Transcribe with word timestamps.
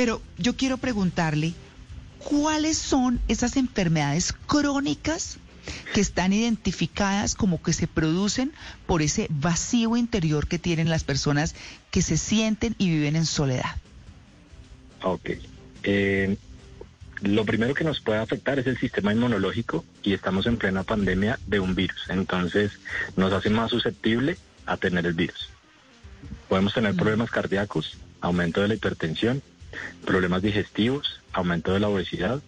Pero 0.00 0.22
yo 0.38 0.56
quiero 0.56 0.78
preguntarle, 0.78 1.52
¿cuáles 2.20 2.78
son 2.78 3.20
esas 3.28 3.58
enfermedades 3.58 4.32
crónicas 4.46 5.36
que 5.92 6.00
están 6.00 6.32
identificadas 6.32 7.34
como 7.34 7.62
que 7.62 7.74
se 7.74 7.86
producen 7.86 8.50
por 8.86 9.02
ese 9.02 9.26
vacío 9.28 9.98
interior 9.98 10.48
que 10.48 10.58
tienen 10.58 10.88
las 10.88 11.04
personas 11.04 11.54
que 11.90 12.00
se 12.00 12.16
sienten 12.16 12.74
y 12.78 12.88
viven 12.88 13.14
en 13.14 13.26
soledad? 13.26 13.76
Ok. 15.02 15.32
Eh, 15.82 16.38
lo 17.20 17.44
primero 17.44 17.74
que 17.74 17.84
nos 17.84 18.00
puede 18.00 18.20
afectar 18.20 18.58
es 18.58 18.66
el 18.68 18.78
sistema 18.78 19.12
inmunológico 19.12 19.84
y 20.02 20.14
estamos 20.14 20.46
en 20.46 20.56
plena 20.56 20.82
pandemia 20.82 21.38
de 21.46 21.60
un 21.60 21.74
virus. 21.74 22.06
Entonces 22.08 22.72
nos 23.16 23.34
hace 23.34 23.50
más 23.50 23.70
susceptible 23.70 24.38
a 24.64 24.78
tener 24.78 25.04
el 25.04 25.12
virus. 25.12 25.50
Podemos 26.48 26.72
tener 26.72 26.94
problemas 26.94 27.30
cardíacos, 27.30 27.98
aumento 28.22 28.62
de 28.62 28.68
la 28.68 28.74
hipertensión, 28.76 29.42
problemas 30.04 30.42
digestivos, 30.42 31.20
aumento 31.32 31.72
de 31.72 31.80
la 31.80 31.88
obesidad, 31.88 32.40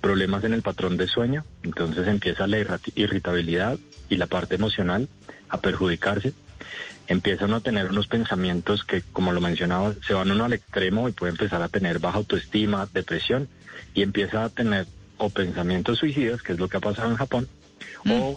problemas 0.00 0.44
en 0.44 0.54
el 0.54 0.62
patrón 0.62 0.96
de 0.96 1.06
sueño, 1.06 1.44
entonces 1.62 2.06
empieza 2.08 2.46
la 2.46 2.58
irritabilidad 2.94 3.78
y 4.08 4.16
la 4.16 4.26
parte 4.26 4.56
emocional 4.56 5.08
a 5.48 5.60
perjudicarse. 5.60 6.32
Empiezan 7.06 7.54
a 7.54 7.60
tener 7.60 7.90
unos 7.90 8.06
pensamientos 8.06 8.84
que, 8.84 9.02
como 9.12 9.32
lo 9.32 9.40
mencionaba, 9.40 9.94
se 10.06 10.14
van 10.14 10.30
uno 10.30 10.44
al 10.44 10.52
extremo 10.52 11.08
y 11.08 11.12
puede 11.12 11.32
empezar 11.32 11.62
a 11.62 11.68
tener 11.68 11.98
baja 11.98 12.18
autoestima, 12.18 12.88
depresión, 12.92 13.48
y 13.94 14.02
empieza 14.02 14.44
a 14.44 14.48
tener 14.48 14.86
o 15.18 15.28
pensamientos 15.28 15.98
suicidas, 15.98 16.42
que 16.42 16.52
es 16.52 16.58
lo 16.58 16.68
que 16.68 16.78
ha 16.78 16.80
pasado 16.80 17.10
en 17.10 17.16
Japón, 17.16 17.48
o 18.08 18.32
mm. 18.32 18.36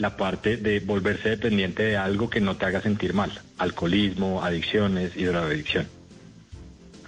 la 0.00 0.16
parte 0.16 0.56
de 0.56 0.80
volverse 0.80 1.30
dependiente 1.30 1.84
de 1.84 1.96
algo 1.96 2.30
que 2.30 2.40
no 2.40 2.56
te 2.56 2.64
haga 2.64 2.80
sentir 2.80 3.14
mal, 3.14 3.30
alcoholismo, 3.58 4.42
adicciones 4.42 5.16
y 5.16 5.26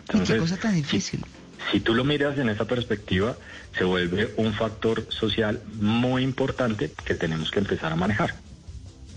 ¿Qué 0.09 0.37
cosa 0.39 0.57
tan 0.57 0.75
difícil? 0.75 1.25
Si 1.73 1.81
tú 1.81 1.95
lo 1.95 2.05
miras 2.05 2.39
en 2.39 2.49
esa 2.49 2.65
perspectiva, 2.65 3.37
se 3.77 3.85
vuelve 3.85 4.33
un 4.37 4.53
factor 4.55 5.07
social 5.11 5.61
muy 5.75 6.23
importante 6.23 6.93
que 7.05 7.15
tenemos 7.15 7.51
que 7.51 7.59
empezar 7.59 7.93
a 7.93 7.97
manejar. 7.97 8.35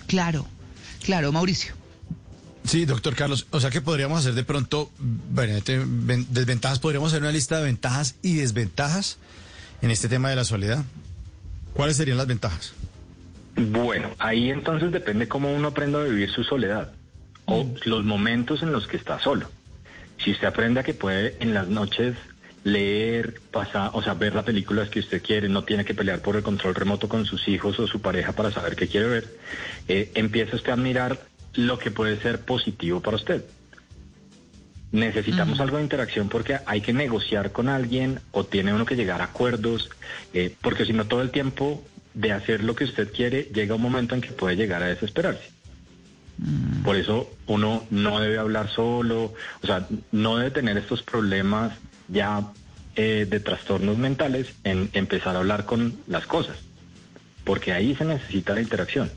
Claro, 0.08 0.48
claro, 1.04 1.32
Mauricio. 1.32 1.74
Sí, 2.64 2.86
doctor 2.86 3.16
Carlos. 3.16 3.48
O 3.52 3.60
sea 3.60 3.70
que 3.70 3.82
podríamos 3.82 4.20
hacer 4.20 4.34
de 4.34 4.44
pronto, 4.44 4.92
bueno, 5.00 5.54
desventajas, 6.30 6.80
podríamos 6.80 7.12
hacer 7.12 7.22
una 7.22 7.32
lista 7.32 7.58
de 7.58 7.64
ventajas 7.64 8.16
y 8.22 8.36
desventajas 8.36 9.18
en 9.82 9.92
este 9.92 10.10
tema 10.10 10.30
de 10.30 10.36
la 10.36 10.44
soledad. 10.44 10.84
¿Cuáles 11.74 11.98
serían 11.98 12.18
las 12.18 12.28
ventajas? 12.28 12.74
Bueno, 13.56 14.12
ahí 14.20 14.50
entonces 14.50 14.92
depende 14.92 15.28
cómo 15.28 15.54
uno 15.54 15.70
aprenda 15.70 16.00
a 16.00 16.04
vivir 16.04 16.32
su 16.32 16.44
soledad 16.44 16.92
o 17.46 17.64
mm. 17.64 17.76
los 17.86 18.06
momentos 18.06 18.62
en 18.64 18.72
los 18.72 18.88
que 18.88 18.98
está 18.98 19.20
solo. 19.20 19.50
Si 20.24 20.32
usted 20.32 20.48
aprende 20.48 20.80
a 20.80 20.84
que 20.84 20.94
puede 20.94 21.38
en 21.40 21.54
las 21.54 21.68
noches 21.68 22.16
leer, 22.64 23.40
pasar, 23.52 23.92
o 23.94 24.02
sea, 24.02 24.14
ver 24.14 24.36
las 24.36 24.44
películas 24.44 24.90
que 24.90 25.00
usted 25.00 25.22
quiere, 25.22 25.48
no 25.50 25.64
tiene 25.64 25.86
que 25.86 25.94
pelear 25.94 26.20
por 26.20 26.36
el 26.36 26.44
control 26.44 26.76
remoto 26.76 27.08
con 27.08 27.26
sus 27.26 27.48
hijos 27.48 27.80
o 27.80 27.88
su 27.88 28.02
pareja 28.02 28.34
para 28.34 28.52
saber 28.52 28.76
qué 28.76 28.88
quiere 28.88 29.08
ver, 29.08 29.38
eh, 29.88 30.12
empieza 30.16 30.56
usted 30.56 30.72
a 30.72 30.76
mirar 30.76 31.20
lo 31.54 31.80
que 31.80 31.92
puede 31.92 32.20
ser 32.22 32.42
positivo 32.42 33.02
para 33.02 33.16
usted. 33.18 33.44
Necesitamos 34.92 35.60
algo 35.60 35.78
de 35.78 35.84
interacción 35.84 36.30
porque 36.30 36.60
hay 36.66 36.82
que 36.82 36.94
negociar 36.94 37.52
con 37.52 37.70
alguien 37.70 38.20
o 38.32 38.44
tiene 38.44 38.74
uno 38.74 38.86
que 38.86 38.96
llegar 38.96 39.22
a 39.22 39.26
acuerdos, 39.26 39.90
eh, 40.34 40.56
porque 40.62 40.86
si 40.86 40.94
no 40.94 41.06
todo 41.06 41.22
el 41.22 41.30
tiempo 41.30 41.84
de 42.16 42.32
hacer 42.32 42.64
lo 42.64 42.76
que 42.76 42.86
usted 42.86 43.14
quiere, 43.14 43.50
llega 43.54 43.76
un 43.76 43.84
momento 43.84 44.16
en 44.16 44.22
que 44.22 44.32
puede 44.32 44.56
llegar 44.56 44.82
a 44.82 44.88
desesperarse. 44.88 45.52
Mm. 46.40 46.69
Por 46.84 46.96
eso 46.96 47.30
uno 47.48 47.84
no 47.90 48.20
debe 48.20 48.38
hablar 48.38 48.70
solo, 48.70 49.34
o 49.62 49.66
sea, 49.66 49.88
no 50.12 50.38
debe 50.38 50.52
tener 50.52 50.78
estos 50.78 51.04
problemas 51.04 51.74
ya 52.08 52.44
eh, 52.96 53.28
de 53.30 53.40
trastornos 53.40 53.98
mentales 53.98 54.48
en 54.64 54.90
empezar 54.94 55.36
a 55.36 55.40
hablar 55.40 55.66
con 55.66 56.00
las 56.08 56.26
cosas, 56.26 56.58
porque 57.44 57.74
ahí 57.74 57.96
se 57.96 58.06
necesita 58.06 58.54
la 58.54 58.62
interacción. 58.62 59.12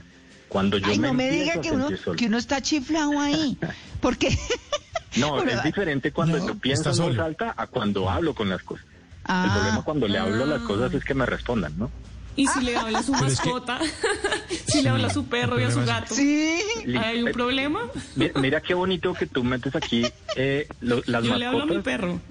Cuando 0.49 0.77
yo 0.77 0.89
Ay, 0.89 0.99
no 0.99 1.15
me 1.15 1.31
diga 1.31 1.61
que 1.61 1.73
uno, 1.73 1.89
que 2.17 2.27
uno 2.27 2.37
está 2.37 2.61
chiflado 2.61 3.19
ahí, 3.19 3.57
porque... 4.01 4.37
no, 5.17 5.43
es 5.43 5.63
diferente 5.63 6.13
cuando 6.13 6.39
yo 6.47 6.55
pienso 6.57 6.91
en 6.91 6.97
voz 6.99 7.19
alta 7.19 7.55
a 7.57 7.67
cuando 7.67 8.11
hablo 8.11 8.35
con 8.35 8.51
las 8.51 8.63
cosas. 8.63 8.85
el 8.85 9.25
ah. 9.27 9.51
problema 9.55 9.83
cuando 9.83 10.09
le 10.09 10.19
hablo 10.19 10.45
las 10.45 10.63
cosas 10.63 10.93
es 10.95 11.05
que 11.05 11.15
me 11.15 11.27
respondan, 11.27 11.79
¿no? 11.79 11.91
Y 12.37 12.47
si 12.47 12.61
le 12.61 12.77
habla 12.77 13.01
a 13.01 13.03
su 13.03 13.13
mascota, 13.13 13.79
si 14.67 14.83
le 14.83 14.89
habla 14.89 15.09
a 15.09 15.11
su 15.11 15.27
perro 15.27 15.61
y 15.61 15.65
a 15.65 15.71
su 15.71 15.85
gato, 15.85 16.15
¿Sí? 16.15 16.59
¿hay 16.99 17.23
un 17.23 17.33
problema? 17.33 17.81
Mira, 18.17 18.61
qué 18.61 18.75
bonito 18.75 19.13
que 19.15 19.27
tú 19.27 19.45
metes 19.45 19.77
aquí 19.77 20.07
eh, 20.37 20.67
las 20.81 21.07
mascotas. 21.07 21.25
Yo 21.25 21.37
le 21.37 21.47
hablo 21.47 21.63
a 21.63 21.67
mi 21.67 21.79
perro. 21.81 22.21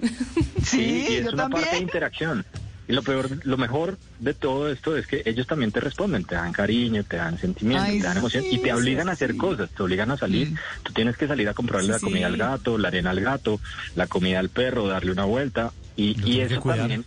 Sí, 0.64 1.06
y 1.10 1.14
es 1.16 1.32
una 1.32 1.48
parte 1.48 1.70
de 1.72 1.82
interacción. 1.82 2.46
Y 2.88 2.92
lo 2.92 3.02
peor, 3.02 3.28
lo 3.44 3.56
mejor 3.56 3.98
de 4.18 4.32
todo 4.32 4.70
esto 4.70 4.96
es 4.96 5.06
que 5.06 5.22
ellos 5.24 5.46
también 5.46 5.70
te 5.70 5.80
responden, 5.80 6.24
te 6.24 6.34
dan 6.34 6.52
cariño, 6.52 7.04
te 7.04 7.16
dan 7.16 7.38
sentimiento, 7.38 7.90
te 7.90 8.00
dan 8.00 8.16
emoción 8.16 8.44
y 8.48 8.58
te 8.58 8.72
obligan 8.72 9.08
a 9.08 9.12
hacer 9.12 9.36
cosas, 9.36 9.70
te 9.70 9.82
obligan 9.82 10.10
a 10.10 10.16
salir. 10.16 10.54
Tú 10.82 10.92
tienes 10.92 11.16
que 11.16 11.26
salir 11.26 11.48
a 11.48 11.54
comprarle 11.54 11.92
la 11.92 12.00
comida 12.00 12.26
al 12.26 12.36
gato, 12.36 12.78
la 12.78 12.88
arena 12.88 13.10
al 13.10 13.20
gato, 13.20 13.60
la 13.94 14.06
comida 14.06 14.38
al 14.38 14.48
perro, 14.48 14.88
darle 14.88 15.12
una 15.12 15.24
vuelta 15.24 15.72
y, 15.96 16.16
y 16.28 16.40
eso 16.40 16.60
también, 16.60 17.04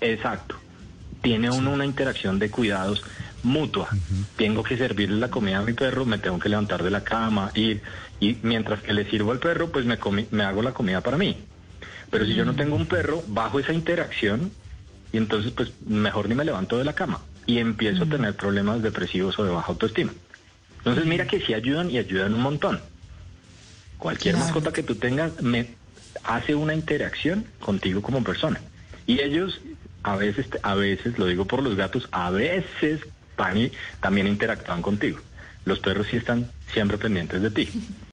exacto, 0.00 0.56
tiene 1.24 1.50
uno 1.50 1.72
una 1.72 1.86
interacción 1.86 2.38
de 2.38 2.50
cuidados 2.50 3.02
mutua. 3.42 3.88
Tengo 4.36 4.62
que 4.62 4.76
servirle 4.76 5.16
la 5.16 5.30
comida 5.30 5.58
a 5.58 5.62
mi 5.62 5.72
perro, 5.72 6.04
me 6.04 6.18
tengo 6.18 6.38
que 6.38 6.50
levantar 6.50 6.82
de 6.82 6.90
la 6.90 7.02
cama, 7.02 7.50
ir, 7.54 7.80
y 8.20 8.36
mientras 8.42 8.82
que 8.82 8.92
le 8.92 9.08
sirvo 9.10 9.32
al 9.32 9.38
perro, 9.38 9.72
pues 9.72 9.86
me, 9.86 9.98
me 10.30 10.44
hago 10.44 10.62
la 10.62 10.72
comida 10.72 11.00
para 11.00 11.16
mí. 11.16 11.36
Pero 12.10 12.26
si 12.26 12.34
yo 12.34 12.44
no 12.44 12.52
mm. 12.52 12.56
tengo 12.56 12.76
un 12.76 12.86
perro, 12.86 13.24
bajo 13.26 13.58
esa 13.58 13.72
interacción 13.72 14.52
y 15.12 15.16
entonces 15.16 15.50
pues 15.52 15.72
mejor 15.86 16.28
ni 16.28 16.34
me 16.34 16.44
levanto 16.44 16.76
de 16.76 16.84
la 16.84 16.92
cama 16.92 17.22
y 17.46 17.58
empiezo 17.58 18.02
a 18.02 18.06
mm. 18.06 18.10
tener 18.10 18.36
problemas 18.36 18.82
depresivos 18.82 19.38
o 19.38 19.44
de 19.44 19.50
baja 19.50 19.72
autoestima. 19.72 20.12
Entonces 20.78 21.06
mira 21.06 21.26
que 21.26 21.40
sí 21.40 21.54
ayudan 21.54 21.90
y 21.90 21.96
ayudan 21.96 22.34
un 22.34 22.42
montón. 22.42 22.80
Cualquier 23.96 24.36
mascota 24.36 24.72
que 24.72 24.82
tú 24.82 24.96
tengas 24.96 25.40
me 25.40 25.74
hace 26.22 26.54
una 26.54 26.74
interacción 26.74 27.46
contigo 27.60 28.02
como 28.02 28.22
persona. 28.22 28.60
Y 29.06 29.20
ellos 29.20 29.60
a 30.04 30.16
veces, 30.16 30.46
a 30.62 30.74
veces, 30.74 31.18
lo 31.18 31.26
digo 31.26 31.46
por 31.46 31.62
los 31.62 31.74
gatos, 31.74 32.08
a 32.12 32.30
veces, 32.30 33.00
Pani, 33.36 33.72
también 34.00 34.28
interactúan 34.28 34.82
contigo. 34.82 35.18
Los 35.64 35.80
perros 35.80 36.06
sí 36.10 36.18
están 36.18 36.50
siempre 36.72 36.98
pendientes 36.98 37.42
de 37.42 37.50
ti. 37.50 37.68